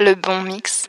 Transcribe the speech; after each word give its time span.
Le 0.00 0.14
bon 0.14 0.42
mix, 0.42 0.83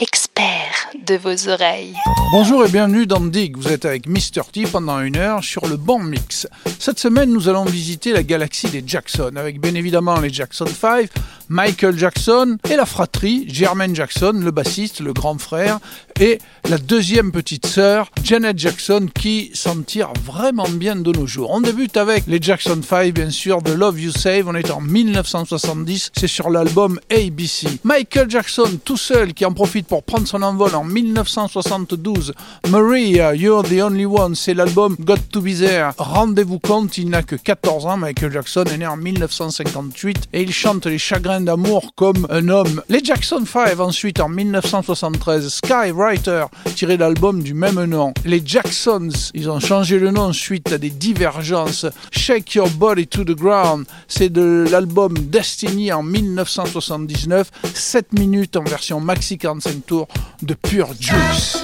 expert 0.00 0.90
de 1.06 1.14
vos 1.16 1.48
oreilles. 1.48 1.94
Bonjour 2.32 2.64
et 2.66 2.68
bienvenue 2.68 3.06
dans 3.06 3.20
Dig. 3.20 3.56
Vous 3.56 3.68
êtes 3.68 3.84
avec 3.84 4.06
Mr. 4.06 4.42
T 4.52 4.64
pendant 4.64 5.00
une 5.00 5.16
heure 5.16 5.42
sur 5.42 5.66
le 5.66 5.76
bon 5.76 6.00
mix. 6.00 6.46
Cette 6.78 6.98
semaine, 6.98 7.32
nous 7.32 7.48
allons 7.48 7.64
visiter 7.64 8.12
la 8.12 8.22
galaxie 8.22 8.68
des 8.68 8.82
Jackson 8.86 9.32
avec 9.36 9.60
bien 9.60 9.74
évidemment 9.74 10.20
les 10.20 10.30
Jackson 10.30 10.66
5, 10.66 11.08
Michael 11.48 11.98
Jackson 11.98 12.58
et 12.70 12.76
la 12.76 12.84
fratrie 12.84 13.46
Jermaine 13.48 13.94
Jackson, 13.94 14.32
le 14.34 14.50
bassiste, 14.50 15.00
le 15.00 15.12
grand 15.12 15.38
frère, 15.38 15.78
et 16.20 16.38
la 16.68 16.78
deuxième 16.78 17.30
petite 17.30 17.66
sœur, 17.66 18.10
Janet 18.22 18.58
Jackson, 18.58 19.08
qui 19.14 19.50
s'en 19.54 19.82
tire 19.82 20.12
vraiment 20.24 20.68
bien 20.68 20.96
de 20.96 21.12
nos 21.12 21.26
jours. 21.26 21.50
On 21.50 21.60
débute 21.60 21.96
avec 21.96 22.26
les 22.26 22.38
Jackson 22.40 22.80
5, 22.82 23.14
bien 23.14 23.30
sûr, 23.30 23.62
de 23.62 23.72
Love 23.72 24.00
You 24.00 24.10
Save. 24.10 24.48
On 24.48 24.54
est 24.54 24.70
en 24.70 24.80
1970, 24.80 26.10
c'est 26.16 26.26
sur 26.26 26.50
l'album 26.50 26.98
ABC. 27.10 27.68
Michael 27.84 28.30
Jackson, 28.30 28.78
tout 28.84 28.96
seul, 28.96 29.32
qui 29.32 29.44
en 29.44 29.52
profite 29.52 29.85
pour 29.86 30.02
prendre 30.02 30.26
son 30.26 30.42
envol 30.42 30.74
en 30.74 30.84
1972. 30.84 32.34
Maria, 32.70 33.34
You're 33.34 33.62
the 33.62 33.80
Only 33.80 34.06
One, 34.06 34.34
c'est 34.34 34.54
l'album 34.54 34.96
Got 35.00 35.18
to 35.32 35.40
Be 35.40 35.56
There. 35.58 35.90
Rendez-vous 35.98 36.58
compte, 36.58 36.98
il 36.98 37.08
n'a 37.10 37.22
que 37.22 37.36
14 37.36 37.86
ans. 37.86 37.96
Michael 37.96 38.32
Jackson 38.32 38.64
est 38.64 38.78
né 38.78 38.86
en 38.86 38.96
1958 38.96 40.28
et 40.32 40.42
il 40.42 40.52
chante 40.52 40.86
les 40.86 40.98
chagrins 40.98 41.40
d'amour 41.40 41.92
comme 41.94 42.26
un 42.30 42.48
homme. 42.48 42.82
Les 42.88 43.02
Jackson 43.02 43.44
5, 43.46 43.78
ensuite 43.80 44.20
en 44.20 44.28
1973, 44.28 45.48
Skywriter, 45.48 46.46
tiré 46.74 46.96
d'album 46.96 47.42
du 47.42 47.54
même 47.54 47.84
nom. 47.84 48.12
Les 48.24 48.42
Jacksons, 48.44 49.08
ils 49.34 49.48
ont 49.48 49.60
changé 49.60 49.98
le 49.98 50.10
nom 50.10 50.32
suite 50.32 50.72
à 50.72 50.78
des 50.78 50.90
divergences. 50.90 51.86
Shake 52.10 52.54
Your 52.54 52.68
Body 52.70 53.06
to 53.06 53.24
the 53.24 53.36
Ground, 53.36 53.86
c'est 54.08 54.30
de 54.30 54.66
l'album 54.70 55.14
Destiny 55.18 55.92
en 55.92 56.02
1979, 56.02 57.50
7 57.74 58.12
minutes 58.12 58.56
en 58.56 58.64
version 58.64 59.00
maxi 59.00 59.38
45 59.38 59.75
tours 59.82 60.08
de 60.42 60.54
pure 60.54 60.88
juice. 60.98 61.58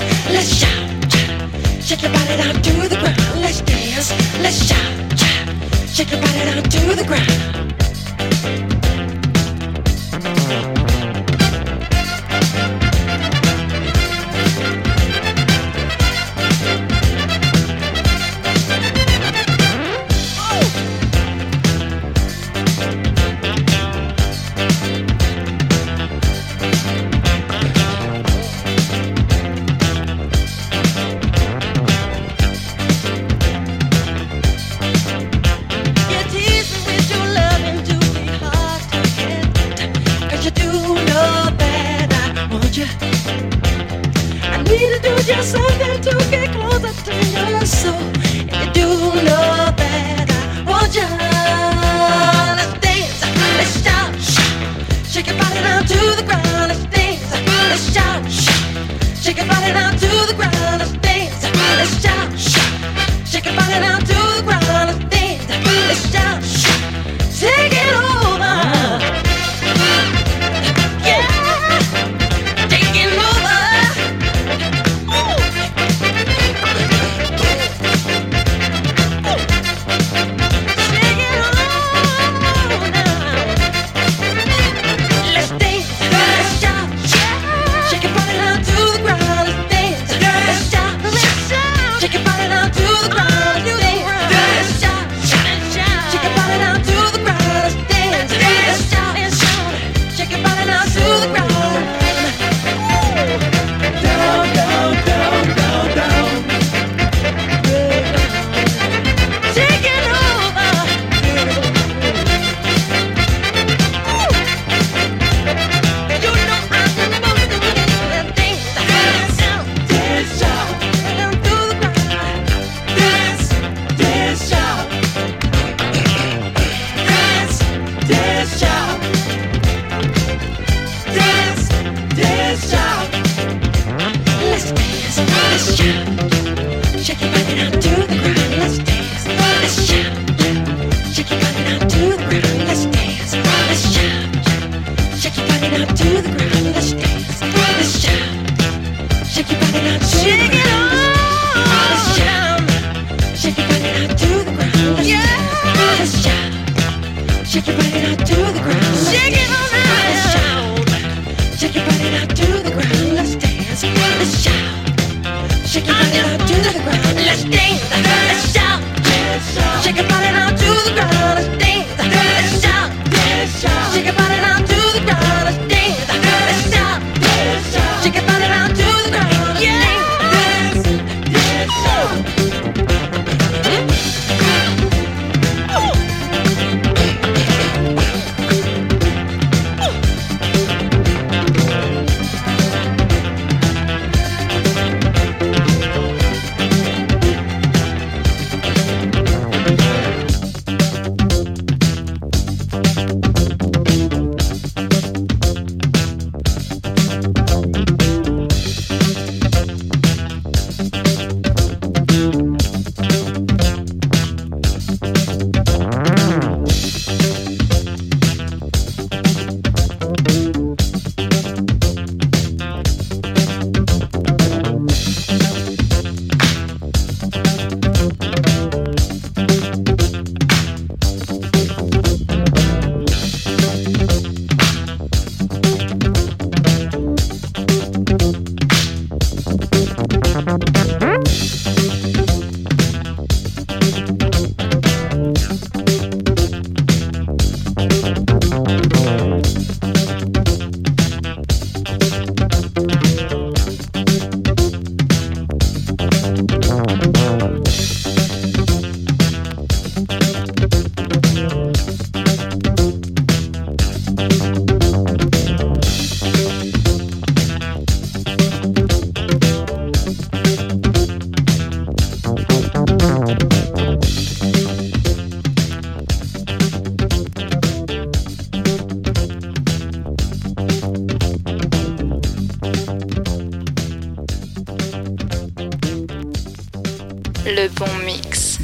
let's 0.00 0.56
shout, 0.56 1.12
shout. 1.12 1.50
Shake 1.82 2.02
your 2.02 2.12
body 2.12 2.36
down 2.36 2.54
to 2.54 2.88
the 2.88 2.96
ground, 2.96 3.40
let's 3.40 3.60
dance, 3.60 4.10
let's 4.40 4.64
shout, 4.64 5.18
shout. 5.18 5.88
Shake 5.88 6.10
your 6.10 6.20
body 6.20 6.38
down 6.38 6.62
to 6.62 6.96
the 6.96 7.04
ground. 7.06 7.53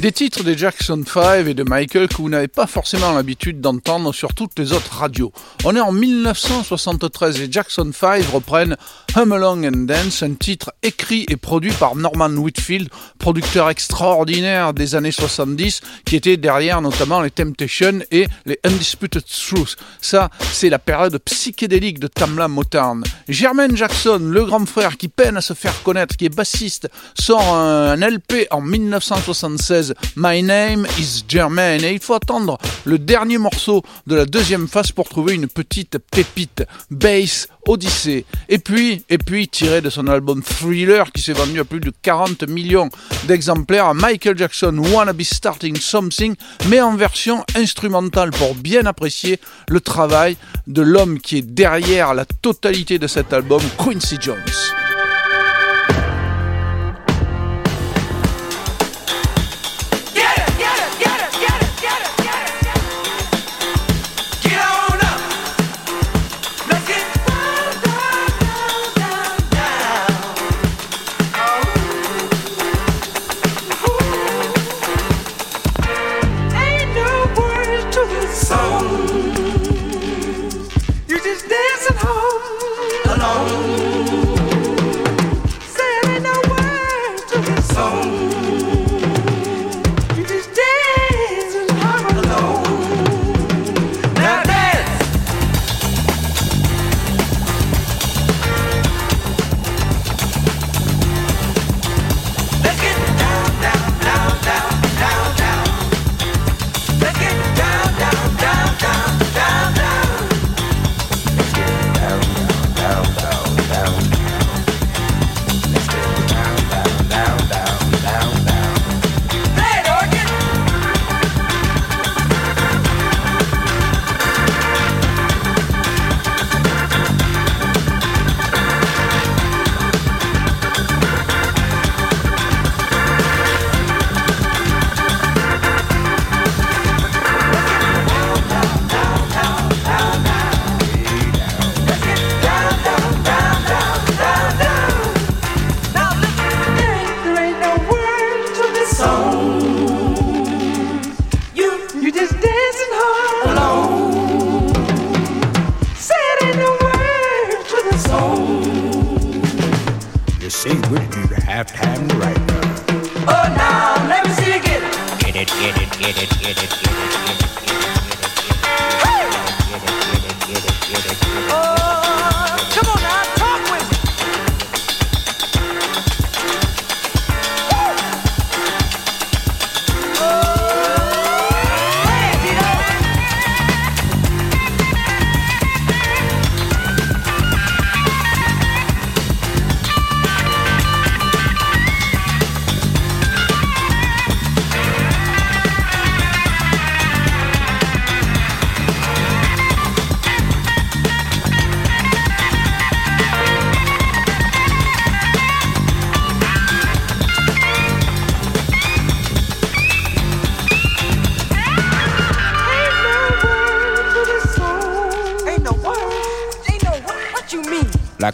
Des 0.01 0.11
titres 0.11 0.43
des 0.43 0.57
Jackson 0.57 1.03
5 1.05 1.45
et 1.45 1.53
de 1.53 1.61
Michael 1.61 2.07
que 2.07 2.15
vous 2.15 2.29
n'avez 2.29 2.47
pas 2.47 2.65
forcément 2.65 3.11
l'habitude 3.11 3.61
d'entendre 3.61 4.11
sur 4.11 4.33
toutes 4.33 4.57
les 4.57 4.73
autres 4.73 4.97
radios. 4.97 5.31
On 5.63 5.75
est 5.75 5.79
en 5.79 5.91
1973 5.91 7.39
et 7.39 7.51
Jackson 7.51 7.91
5 7.93 8.25
reprennent 8.33 8.77
Hum 9.15 9.31
Along 9.31 9.67
and 9.67 9.85
Dance, 9.85 10.23
un 10.23 10.33
titre 10.33 10.73
écrit 10.81 11.25
et 11.29 11.35
produit 11.35 11.73
par 11.73 11.95
Norman 11.95 12.29
Whitfield, 12.29 12.89
producteur 13.19 13.69
extraordinaire 13.69 14.73
des 14.73 14.95
années 14.95 15.11
70, 15.11 15.81
qui 16.05 16.15
était 16.15 16.37
derrière 16.37 16.81
notamment 16.81 17.21
les 17.21 17.29
Temptations 17.29 17.99
et 18.09 18.25
les 18.47 18.59
Undisputed 18.63 19.21
Truth. 19.23 19.75
Ça, 20.01 20.29
c'est 20.51 20.69
la 20.69 20.79
période 20.79 21.19
psychédélique 21.25 21.99
de 21.99 22.07
Tamla 22.07 22.47
Motown. 22.47 23.03
Jermaine 23.27 23.77
Jackson, 23.77 24.19
le 24.19 24.45
grand 24.45 24.65
frère 24.65 24.97
qui 24.97 25.09
peine 25.09 25.37
à 25.37 25.41
se 25.41 25.53
faire 25.53 25.83
connaître, 25.83 26.17
qui 26.17 26.25
est 26.25 26.35
bassiste, 26.35 26.89
sort 27.19 27.53
un, 27.53 27.97
LP 27.97 28.47
en 28.49 28.61
1976, 28.61 29.93
My 30.15 30.41
Name 30.41 30.87
is 30.97 31.23
Jermaine, 31.27 31.83
et 31.83 31.91
il 31.91 31.99
faut 31.99 32.15
attendre 32.15 32.57
le 32.85 32.97
dernier 32.97 33.37
morceau 33.37 33.83
de 34.07 34.15
la 34.15 34.25
deuxième 34.25 34.67
phase 34.67 34.91
pour 34.91 35.07
trouver 35.07 35.35
une 35.35 35.47
petite 35.53 35.97
pépite, 36.11 36.63
Bass 36.89 37.47
Odyssey. 37.67 38.25
Et 38.49 38.57
puis, 38.57 39.03
et 39.09 39.17
puis, 39.17 39.47
tiré 39.47 39.81
de 39.81 39.89
son 39.89 40.07
album 40.07 40.41
Thriller 40.41 41.11
qui 41.11 41.21
s'est 41.21 41.33
vendu 41.33 41.59
à 41.59 41.65
plus 41.65 41.79
de 41.79 41.91
40 42.01 42.47
millions 42.47 42.89
d'exemplaires, 43.25 43.93
Michael 43.93 44.37
Jackson 44.37 44.77
Wanna 44.77 45.13
Be 45.13 45.23
Starting 45.23 45.75
Something, 45.75 46.35
mais 46.67 46.81
en 46.81 46.95
version 46.95 47.43
instrumentale 47.55 48.31
pour 48.31 48.55
bien 48.55 48.85
apprécier 48.85 49.39
le 49.67 49.79
travail 49.79 50.37
de 50.67 50.81
l'homme 50.81 51.19
qui 51.19 51.37
est 51.37 51.41
derrière 51.41 52.13
la 52.13 52.25
totalité 52.25 52.99
de 52.99 53.07
cet 53.07 53.33
album, 53.33 53.61
Quincy 53.77 54.17
Jones. 54.19 54.90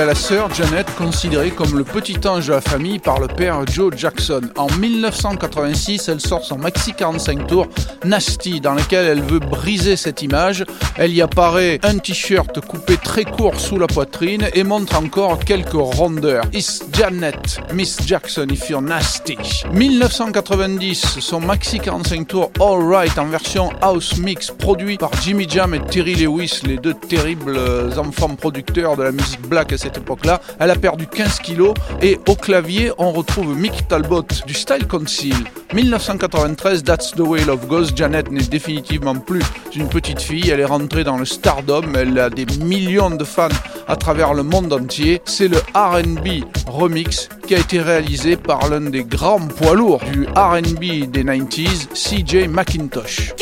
A 0.00 0.06
la 0.06 0.14
sœur 0.14 0.48
Janet, 0.54 0.86
considérée 0.96 1.50
comme 1.50 1.76
le 1.76 1.84
petit 1.84 2.16
ange 2.26 2.46
de 2.46 2.52
la 2.52 2.60
famille 2.60 2.98
par 2.98 3.20
le 3.20 3.26
père 3.26 3.66
Joe 3.66 3.92
Jackson. 3.94 4.40
En 4.56 4.70
1986, 4.78 6.08
elle 6.08 6.20
sort 6.20 6.42
son 6.42 6.56
maxi 6.56 6.94
45 6.94 7.46
tours 7.46 7.66
Nasty, 8.04 8.60
dans 8.60 8.74
lequel 8.74 9.04
elle 9.06 9.20
veut 9.20 9.40
briser 9.40 9.96
cette 9.96 10.22
image. 10.22 10.64
Elle 11.02 11.14
y 11.14 11.22
apparaît 11.22 11.80
un 11.82 11.96
t-shirt 11.96 12.60
coupé 12.60 12.98
très 12.98 13.24
court 13.24 13.58
sous 13.58 13.78
la 13.78 13.86
poitrine 13.86 14.50
et 14.52 14.64
montre 14.64 14.98
encore 14.98 15.38
quelques 15.38 15.72
rondeurs. 15.72 16.44
Is 16.52 16.80
Janet, 16.92 17.58
Miss 17.72 17.96
Jackson, 18.06 18.46
if 18.50 18.68
you're 18.68 18.82
nasty. 18.82 19.38
1990, 19.72 21.20
son 21.20 21.40
maxi 21.40 21.80
45 21.80 22.28
tours 22.28 22.50
All 22.60 22.82
Right 22.82 23.18
en 23.18 23.24
version 23.28 23.70
house 23.80 24.18
mix 24.18 24.50
produit 24.50 24.98
par 24.98 25.10
Jimmy 25.22 25.48
Jam 25.48 25.72
et 25.72 25.80
Terry 25.80 26.16
Lewis, 26.16 26.60
les 26.66 26.76
deux 26.76 26.92
terribles 26.92 27.58
enfants 27.96 28.34
producteurs 28.34 28.98
de 28.98 29.04
la 29.04 29.12
musique 29.12 29.40
Black 29.48 29.72
à 29.72 29.78
cette 29.78 29.96
époque-là. 29.96 30.42
Elle 30.58 30.70
a 30.70 30.76
perdu 30.76 31.06
15 31.06 31.38
kilos 31.38 31.72
et 32.02 32.20
au 32.28 32.34
clavier, 32.34 32.92
on 32.98 33.12
retrouve 33.12 33.56
Mick 33.56 33.88
Talbot 33.88 34.26
du 34.46 34.52
Style 34.52 34.86
Council. 34.86 35.32
1993, 35.72 36.82
That's 36.82 37.12
the 37.12 37.20
Way 37.20 37.44
Love 37.44 37.66
Goes. 37.68 37.94
Janet 37.94 38.30
n'est 38.30 38.42
définitivement 38.42 39.14
plus 39.14 39.42
une 39.76 39.88
petite 39.88 40.20
fille. 40.20 40.50
Elle 40.50 40.58
est 40.58 40.64
rentrée 40.64 41.04
dans 41.04 41.16
le 41.16 41.24
stardom. 41.24 41.82
Elle 41.94 42.18
a 42.18 42.28
des 42.28 42.46
millions 42.64 43.10
de 43.10 43.24
fans 43.24 43.48
à 43.86 43.94
travers 43.94 44.34
le 44.34 44.42
monde 44.42 44.72
entier. 44.72 45.22
C'est 45.26 45.48
le 45.48 45.58
RB 45.74 46.44
remix 46.66 47.28
qui 47.46 47.54
a 47.54 47.58
été 47.58 47.80
réalisé 47.80 48.36
par 48.36 48.68
l'un 48.68 48.90
des 48.90 49.04
grands 49.04 49.46
poids 49.46 49.74
lourds 49.74 50.02
du 50.12 50.26
RB 50.36 51.08
des 51.08 51.22
90s, 51.22 51.88
CJ 51.94 52.48
McIntosh. 52.48 53.32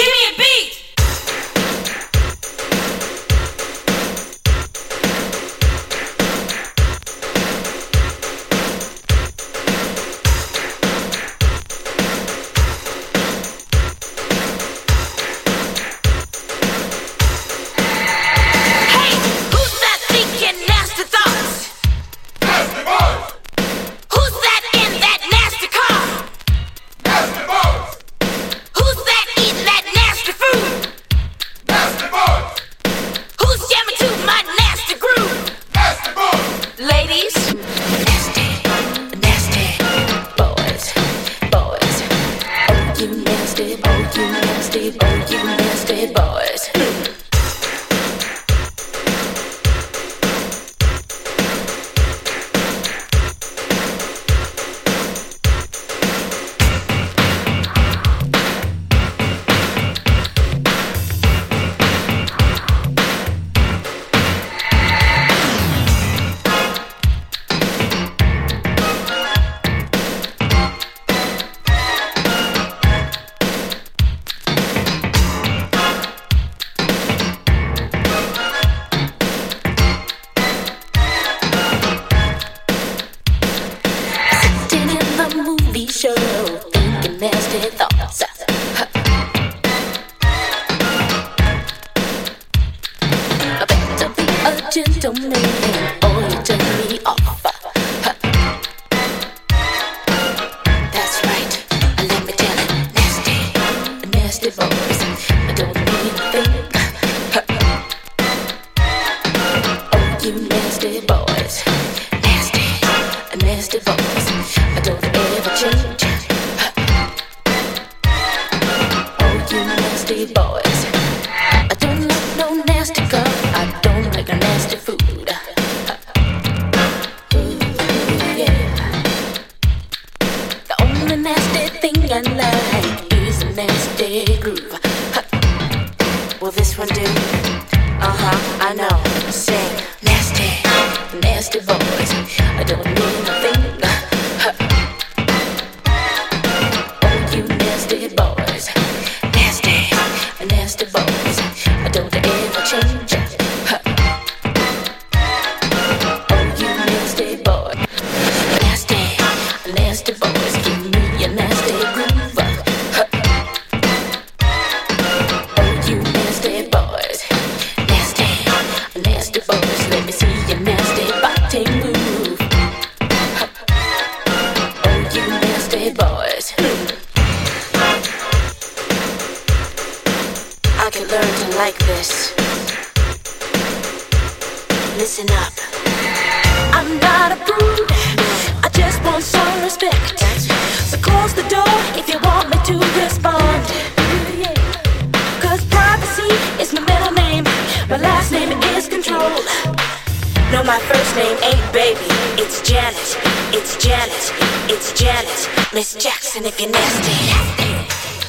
It's 202.51 202.62
Janet, 202.62 203.18
it's 203.53 203.76
Janet, 203.76 204.32
it's 204.70 204.99
Janet. 204.99 205.74
Miss 205.74 205.92
Jackson, 205.92 206.46
if 206.46 206.59
you're 206.59 206.70
nasty. 206.70 207.12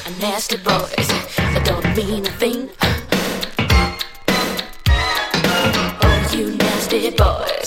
i 0.04 0.20
nasty 0.20 0.58
boys, 0.58 1.08
I 1.38 1.58
don't 1.64 1.96
mean 1.96 2.26
a 2.26 2.30
thing. 2.32 2.68
Oh, 6.02 6.30
you 6.36 6.54
nasty 6.54 7.10
boys. 7.12 7.59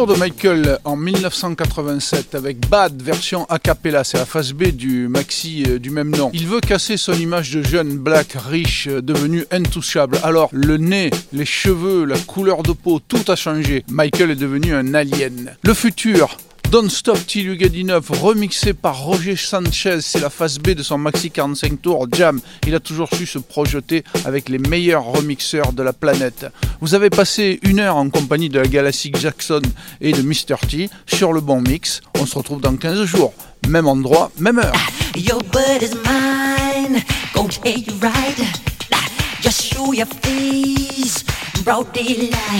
Retour 0.00 0.14
de 0.14 0.20
Michael 0.20 0.78
en 0.84 0.94
1987 0.94 2.36
avec 2.36 2.68
Bad 2.68 3.02
version 3.02 3.46
a 3.48 3.58
cappella, 3.58 4.04
c'est 4.04 4.18
la 4.18 4.26
phase 4.26 4.52
B 4.52 4.68
du 4.68 5.08
maxi 5.08 5.64
euh, 5.66 5.80
du 5.80 5.90
même 5.90 6.14
nom. 6.14 6.30
Il 6.34 6.46
veut 6.46 6.60
casser 6.60 6.96
son 6.96 7.14
image 7.14 7.50
de 7.52 7.62
jeune 7.64 7.96
black 7.98 8.36
riche 8.48 8.86
euh, 8.86 9.02
devenu 9.02 9.44
intouchable. 9.50 10.18
Alors 10.22 10.50
le 10.52 10.76
nez, 10.76 11.10
les 11.32 11.44
cheveux, 11.44 12.04
la 12.04 12.18
couleur 12.18 12.62
de 12.62 12.70
peau, 12.70 13.00
tout 13.00 13.24
a 13.26 13.34
changé. 13.34 13.84
Michael 13.88 14.30
est 14.30 14.36
devenu 14.36 14.72
un 14.72 14.94
alien. 14.94 15.56
Le 15.64 15.74
futur, 15.74 16.36
Don't 16.70 16.90
Stop 16.90 17.18
Till 17.26 17.46
You 17.46 17.58
Get 17.58 17.72
remixé 18.10 18.74
par 18.74 18.98
Roger 18.98 19.36
Sanchez, 19.36 20.00
c'est 20.02 20.20
la 20.20 20.28
phase 20.28 20.58
B 20.58 20.70
de 20.70 20.82
son 20.82 20.98
maxi 20.98 21.30
45 21.30 21.80
tours 21.80 22.06
Jam. 22.12 22.40
Il 22.66 22.74
a 22.74 22.80
toujours 22.80 23.08
su 23.14 23.24
se 23.24 23.38
projeter 23.38 24.04
avec 24.26 24.50
les 24.50 24.58
meilleurs 24.58 25.04
remixeurs 25.04 25.72
de 25.72 25.82
la 25.82 25.94
planète. 25.94 26.46
Vous 26.82 26.94
avez 26.94 27.08
passé 27.08 27.58
une 27.62 27.80
heure 27.80 27.96
en 27.96 28.10
compagnie 28.10 28.50
de 28.50 28.58
la 28.58 28.66
Galaxy 28.66 29.10
Jackson 29.18 29.62
et 30.02 30.12
de 30.12 30.20
Mr. 30.20 30.56
T 30.68 30.90
sur 31.06 31.32
le 31.32 31.40
bon 31.40 31.62
mix. 31.62 32.02
On 32.20 32.26
se 32.26 32.36
retrouve 32.36 32.60
dans 32.60 32.76
15 32.76 33.02
jours. 33.04 33.32
Même 33.66 33.86
endroit, 33.86 34.30
même 34.38 34.58
heure. 34.58 34.76
Your 35.16 35.40
is 35.80 35.94
mine, 36.04 37.02
gon' 37.34 37.48
take 37.48 37.86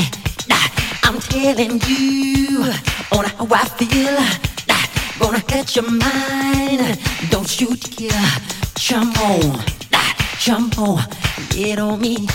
your. 0.07 0.28
I'm 1.09 1.21
telling 1.21 1.81
you 1.87 2.65
on 3.13 3.25
how 3.25 3.49
I 3.51 3.65
feel. 3.79 4.19
Gonna 5.19 5.41
catch 5.41 5.75
your 5.75 5.91
mind. 5.91 7.01
Don't 7.31 7.59
you 7.59 7.75
dare 7.77 8.31
jump 8.75 9.19
on, 9.19 9.59
jump 10.39 10.79
on, 10.79 11.03
get 11.49 11.79
on 11.79 11.99
me. 11.99 12.29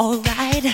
Alright. 0.00 0.64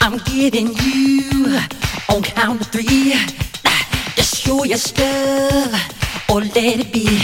I'm 0.00 0.18
giving 0.24 0.74
you 0.82 1.56
on 2.08 2.22
count 2.24 2.60
of 2.62 2.66
three. 2.66 3.14
Just 4.16 4.38
show 4.42 4.64
your 4.64 4.76
stuff 4.76 6.28
or 6.28 6.40
let 6.40 6.80
it 6.80 6.92
be. 6.92 7.22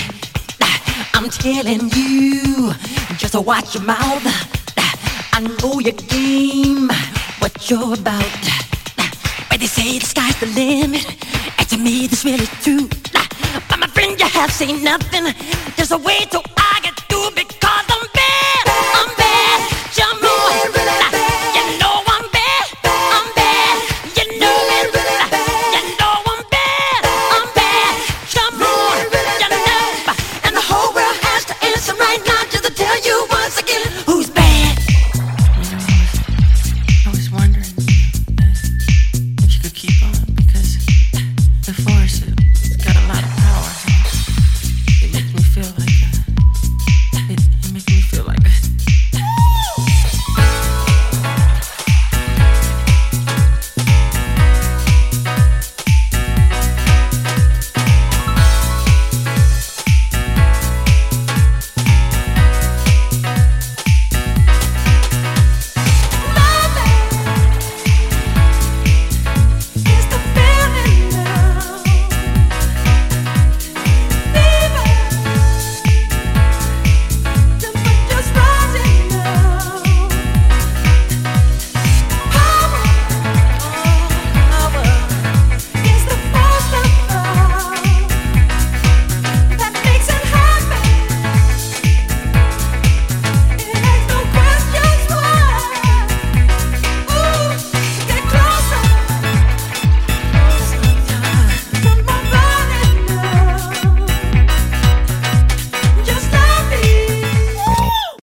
I'm 1.15 1.29
telling 1.31 1.91
you, 1.97 2.73
just 3.17 3.35
watch 3.35 3.75
your 3.75 3.83
mouth. 3.83 4.46
I 5.37 5.41
know 5.41 5.81
your 5.81 5.93
game, 5.93 6.89
what 7.41 7.69
you're 7.69 7.93
about. 7.93 8.41
But 9.51 9.61
they 9.61 9.67
say 9.67 9.99
the 9.99 10.07
sky's 10.07 10.41
the 10.41 10.47
limit, 10.47 11.05
and 11.59 11.69
to 11.69 11.77
me 11.77 12.07
this 12.07 12.25
really 12.25 12.47
true. 12.65 12.89
But 13.69 13.79
my 13.79 13.87
friend, 13.89 14.19
you 14.19 14.27
have 14.29 14.51
seen 14.51 14.83
nothing. 14.83 15.35
There's 15.77 15.91
a 15.91 15.99
way 15.99 16.21
to 16.31 16.41